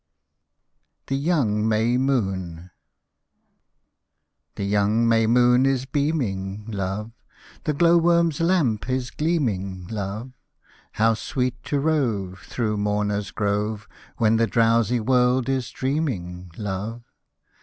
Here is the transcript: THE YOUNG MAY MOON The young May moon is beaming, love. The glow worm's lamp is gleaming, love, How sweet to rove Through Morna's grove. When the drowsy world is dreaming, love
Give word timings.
THE 1.05 1.15
YOUNG 1.15 1.69
MAY 1.69 1.95
MOON 1.99 2.71
The 4.55 4.63
young 4.63 5.07
May 5.07 5.27
moon 5.27 5.67
is 5.67 5.85
beaming, 5.85 6.65
love. 6.71 7.11
The 7.65 7.73
glow 7.75 7.99
worm's 7.99 8.41
lamp 8.41 8.89
is 8.89 9.11
gleaming, 9.11 9.85
love, 9.91 10.31
How 10.93 11.13
sweet 11.13 11.61
to 11.65 11.79
rove 11.79 12.39
Through 12.39 12.77
Morna's 12.77 13.29
grove. 13.29 13.87
When 14.17 14.37
the 14.37 14.47
drowsy 14.47 14.99
world 14.99 15.47
is 15.47 15.69
dreaming, 15.69 16.49
love 16.57 17.03